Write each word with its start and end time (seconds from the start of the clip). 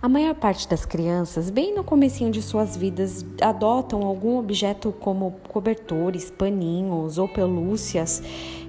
A 0.00 0.08
maior 0.08 0.36
parte 0.36 0.68
das 0.68 0.84
crianças, 0.84 1.50
bem 1.50 1.74
no 1.74 1.82
comecinho 1.82 2.30
de 2.30 2.40
suas 2.40 2.76
vidas, 2.76 3.26
adotam 3.40 4.04
algum 4.04 4.38
objeto 4.38 4.92
como 4.92 5.32
cobertores, 5.48 6.30
paninhos 6.30 7.18
ou 7.18 7.26
pelúcias 7.26 8.22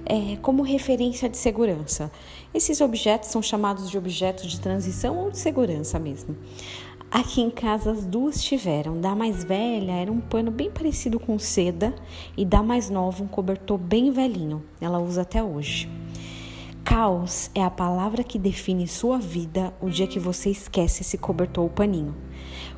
é, 0.04 0.36
como 0.42 0.64
referência 0.64 1.28
de 1.28 1.36
segurança. 1.36 2.10
Esses 2.52 2.80
objetos 2.80 3.28
são 3.28 3.40
chamados 3.40 3.88
de 3.88 3.96
objetos 3.96 4.50
de 4.50 4.58
transição 4.58 5.18
ou 5.18 5.30
de 5.30 5.38
segurança 5.38 6.00
mesmo. 6.00 6.36
Aqui 7.12 7.40
em 7.40 7.50
casa 7.50 7.92
as 7.92 8.04
duas 8.04 8.42
tiveram. 8.42 9.00
Da 9.00 9.14
mais 9.14 9.44
velha 9.44 9.92
era 9.92 10.10
um 10.10 10.20
pano 10.20 10.50
bem 10.50 10.68
parecido 10.68 11.20
com 11.20 11.38
seda 11.38 11.94
e 12.36 12.44
da 12.44 12.60
mais 12.60 12.90
nova 12.90 13.22
um 13.22 13.28
cobertor 13.28 13.78
bem 13.78 14.10
velhinho. 14.10 14.64
Ela 14.80 14.98
usa 14.98 15.22
até 15.22 15.40
hoje. 15.40 15.88
Caos 16.90 17.52
é 17.54 17.62
a 17.62 17.70
palavra 17.70 18.24
que 18.24 18.36
define 18.36 18.88
sua 18.88 19.16
vida 19.16 19.72
o 19.80 19.88
dia 19.88 20.08
que 20.08 20.18
você 20.18 20.50
esquece 20.50 21.02
esse 21.02 21.16
cobertor 21.16 21.62
ou 21.62 21.70
paninho. 21.70 22.16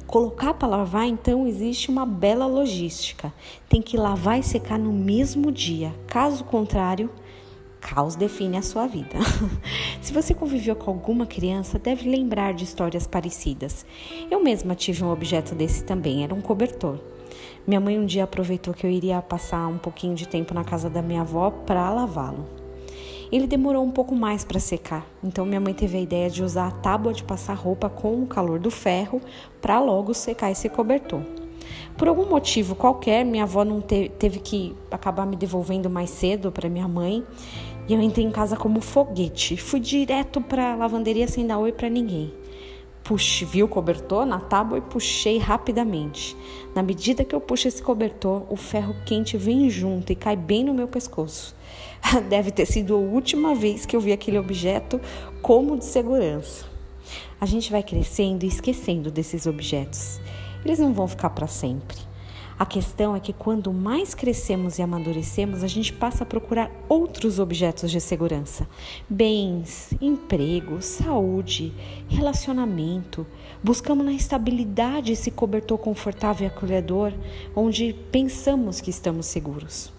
Colocar 0.07 0.52
para 0.52 0.69
lavar, 0.69 1.07
então, 1.07 1.47
existe 1.47 1.91
uma 1.91 2.05
bela 2.05 2.45
logística. 2.45 3.33
Tem 3.71 3.80
que 3.80 3.97
lavar 3.97 4.38
e 4.38 4.43
secar 4.43 4.79
no 4.79 4.93
mesmo 4.93 5.51
dia. 5.51 5.95
Caso 6.07 6.45
contrário, 6.45 7.09
caos 7.80 8.15
define 8.15 8.59
a 8.59 8.62
sua 8.62 8.87
vida. 8.87 9.16
Se 10.02 10.13
você 10.13 10.35
conviveu 10.35 10.77
com 10.77 10.91
alguma 10.91 11.24
criança, 11.24 11.79
deve 11.79 12.07
lembrar 12.07 12.52
de 12.52 12.65
histórias 12.65 13.07
parecidas. 13.07 13.87
Eu 14.30 14.45
mesma 14.45 14.74
tive 14.74 15.02
um 15.02 15.10
objeto 15.10 15.55
desse 15.55 15.85
também, 15.85 16.23
era 16.23 16.35
um 16.35 16.43
cobertor. 16.43 17.01
Minha 17.66 17.80
mãe 17.80 17.99
um 17.99 18.05
dia 18.05 18.24
aproveitou 18.24 18.74
que 18.74 18.87
eu 18.87 18.91
iria 18.91 19.23
passar 19.23 19.66
um 19.69 19.79
pouquinho 19.79 20.15
de 20.15 20.29
tempo 20.29 20.52
na 20.52 20.65
casa 20.65 20.91
da 20.91 21.01
minha 21.01 21.23
avó 21.23 21.51
para 21.51 21.88
lavá-lo. 21.88 22.62
Ele 23.32 23.46
demorou 23.46 23.82
um 23.82 23.90
pouco 23.90 24.15
mais 24.15 24.45
para 24.45 24.60
secar, 24.60 25.07
então 25.24 25.46
minha 25.46 25.59
mãe 25.59 25.73
teve 25.73 25.96
a 25.96 26.01
ideia 26.01 26.29
de 26.29 26.43
usar 26.43 26.68
a 26.68 26.70
tábua 26.70 27.15
de 27.15 27.24
passar 27.24 27.54
roupa 27.54 27.88
com 27.88 28.23
o 28.23 28.26
calor 28.26 28.59
do 28.59 28.70
ferro 28.70 29.23
para 29.59 29.80
logo 29.80 30.12
secar 30.12 30.51
esse 30.51 30.68
cobertor. 30.68 31.23
Por 31.96 32.09
algum 32.09 32.29
motivo 32.29 32.74
qualquer, 32.74 33.24
minha 33.24 33.45
avó 33.45 33.65
não 33.65 33.80
te 33.80 34.10
teve 34.18 34.38
que 34.38 34.76
acabar 34.90 35.24
me 35.24 35.34
devolvendo 35.34 35.88
mais 35.88 36.10
cedo 36.10 36.52
para 36.52 36.68
minha 36.68 36.87
mãe 36.87 37.24
e 37.88 37.95
eu 37.95 38.02
entrei 38.02 38.26
em 38.26 38.30
casa 38.30 38.54
como 38.54 38.82
foguete. 38.82 39.57
Fui 39.57 39.80
direto 39.80 40.38
para 40.40 40.73
a 40.73 40.76
lavanderia 40.76 41.26
sem 41.26 41.46
dar 41.46 41.59
oi 41.59 41.73
para 41.73 41.88
ninguém. 41.88 42.35
Puxei, 43.13 43.46
vi 43.46 43.63
o 43.63 43.68
cobertor 43.68 44.24
na 44.24 44.41
tábua 44.41 44.79
e 44.79 44.80
puxei 44.80 45.37
rapidamente. 45.37 46.35
Na 46.74 46.82
medida 46.82 47.23
que 47.23 47.35
eu 47.35 47.43
puxo 47.43 47.69
esse 47.69 47.82
cobertor, 47.82 48.46
o 48.49 48.57
ferro 48.57 48.96
quente 49.04 49.37
vem 49.37 49.69
junto 49.69 50.10
e 50.10 50.16
cai 50.16 50.35
bem 50.35 50.65
no 50.65 50.73
meu 50.73 50.88
pescoço. 50.88 51.54
Deve 52.30 52.51
ter 52.51 52.65
sido 52.65 52.95
a 52.95 52.96
última 52.96 53.54
vez 53.54 53.85
que 53.85 53.95
eu 53.95 54.01
vi 54.01 54.13
aquele 54.13 54.38
objeto 54.38 54.99
como 55.43 55.77
de 55.77 55.85
segurança. 55.85 56.65
A 57.38 57.45
gente 57.45 57.71
vai 57.71 57.82
crescendo 57.82 58.45
e 58.45 58.49
esquecendo 58.49 59.10
desses 59.10 59.45
objetos. 59.45 60.19
Eles 60.65 60.79
não 60.79 60.95
vão 60.95 61.07
ficar 61.07 61.29
para 61.29 61.47
sempre. 61.47 61.99
A 62.63 62.65
questão 62.65 63.16
é 63.16 63.18
que 63.18 63.32
quando 63.32 63.73
mais 63.73 64.15
crescemos 64.15 64.78
e 64.78 64.82
amadurecemos, 64.82 65.65
a 65.65 65.66
gente 65.66 65.93
passa 65.93 66.22
a 66.22 66.27
procurar 66.27 66.71
outros 66.88 67.41
objetos 67.41 67.91
de 67.91 68.00
segurança: 68.00 68.69
bens, 69.10 69.93
emprego, 70.00 70.81
saúde, 70.81 71.72
relacionamento. 72.09 73.27
Buscamos 73.65 74.06
na 74.06 74.12
estabilidade 74.12 75.10
esse 75.10 75.28
cobertor 75.28 75.77
confortável 75.77 76.47
e 76.47 76.50
acolhedor, 76.53 77.12
onde 77.56 77.97
pensamos 78.12 78.81
que 78.81 78.91
estamos 78.91 79.26
seguros. 79.26 79.93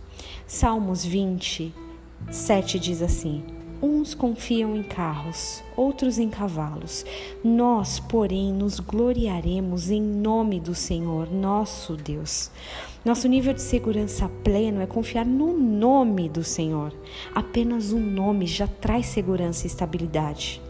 Salmos 0.47 1.03
20, 1.03 1.73
7 2.31 2.79
diz 2.79 3.01
assim: 3.01 3.43
Uns 3.85 4.15
confiam 4.15 4.77
em 4.77 4.81
carros, 4.81 5.61
outros 5.75 6.17
em 6.17 6.29
cavalos. 6.29 7.05
Nós, 7.43 7.99
porém, 7.99 8.53
nos 8.53 8.79
gloriaremos 8.79 9.91
em 9.91 10.01
nome 10.01 10.57
do 10.57 10.73
Senhor, 10.73 11.29
nosso 11.29 11.97
Deus. 11.97 12.49
Nosso 13.03 13.27
nível 13.27 13.53
de 13.53 13.61
segurança 13.61 14.29
pleno 14.41 14.79
é 14.79 14.85
confiar 14.85 15.25
no 15.25 15.51
nome 15.51 16.29
do 16.29 16.45
Senhor. 16.45 16.93
Apenas 17.35 17.91
um 17.91 17.99
nome 17.99 18.47
já 18.47 18.67
traz 18.67 19.07
segurança 19.07 19.65
e 19.65 19.67
estabilidade. 19.67 20.61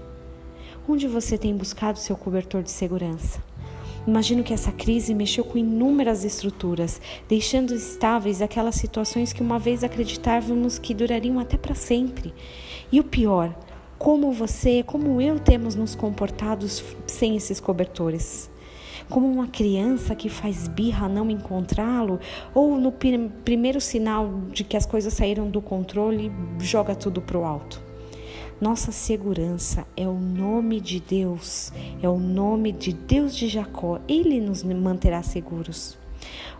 Onde 0.89 1.07
você 1.07 1.37
tem 1.37 1.55
buscado 1.55 1.99
seu 1.99 2.17
cobertor 2.17 2.63
de 2.63 2.71
segurança? 2.71 3.39
Imagino 4.05 4.43
que 4.43 4.53
essa 4.53 4.71
crise 4.71 5.13
mexeu 5.13 5.45
com 5.45 5.57
inúmeras 5.57 6.25
estruturas, 6.25 6.99
deixando 7.29 7.73
estáveis 7.73 8.41
aquelas 8.41 8.75
situações 8.75 9.31
que 9.31 9.41
uma 9.41 9.57
vez 9.57 9.81
acreditávamos 9.81 10.77
que 10.77 10.93
durariam 10.93 11.39
até 11.39 11.57
para 11.57 11.73
sempre. 11.73 12.33
E 12.91 12.99
o 12.99 13.03
pior, 13.03 13.55
como 13.97 14.33
você, 14.33 14.83
como 14.83 15.21
eu 15.21 15.39
temos 15.39 15.73
nos 15.75 15.95
comportados 15.95 16.83
sem 17.07 17.37
esses 17.37 17.61
cobertores? 17.61 18.49
Como 19.09 19.25
uma 19.25 19.47
criança 19.47 20.13
que 20.13 20.27
faz 20.27 20.67
birra 20.67 21.07
não 21.07 21.29
encontrá-lo, 21.29 22.19
ou 22.53 22.77
no 22.77 22.91
primeiro 22.91 23.79
sinal 23.79 24.41
de 24.51 24.65
que 24.65 24.75
as 24.75 24.85
coisas 24.85 25.13
saíram 25.13 25.49
do 25.49 25.61
controle, 25.61 26.29
joga 26.59 26.93
tudo 26.93 27.21
para 27.21 27.37
o 27.37 27.45
alto. 27.45 27.81
Nossa 28.63 28.93
segurança 28.93 29.85
é 29.97 30.07
o 30.07 30.13
nome 30.13 30.79
de 30.79 31.01
Deus, 31.01 31.69
é 32.01 32.07
o 32.07 32.17
nome 32.17 32.71
de 32.71 32.93
Deus 32.93 33.35
de 33.35 33.49
Jacó. 33.49 33.99
Ele 34.07 34.39
nos 34.39 34.63
manterá 34.63 35.21
seguros. 35.21 35.97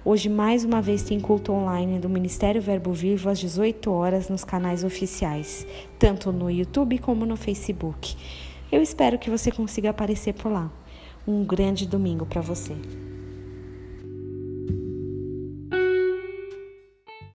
Hoje, 0.04 0.28
mais 0.28 0.66
uma 0.66 0.82
vez, 0.82 1.02
tem 1.04 1.18
culto 1.18 1.54
online 1.54 2.00
do 2.00 2.10
Ministério 2.10 2.62
Verbo 2.62 2.92
Vivo 2.92 3.30
às 3.30 3.40
18 3.40 3.90
horas 3.90 4.28
nos 4.28 4.44
canais 4.44 4.84
oficiais, 4.84 5.66
tanto 5.98 6.30
no 6.34 6.52
YouTube 6.52 6.98
como 6.98 7.26
no 7.26 7.38
Facebook. 7.38 8.18
Eu 8.70 8.82
espero 8.82 9.18
que 9.18 9.30
você 9.30 9.50
consiga 9.50 9.92
aparecer 9.92 10.34
por 10.34 10.52
lá. 10.52 10.70
Um 11.26 11.46
grande 11.46 11.88
domingo 11.88 12.26
para 12.26 12.42
você. 12.42 12.76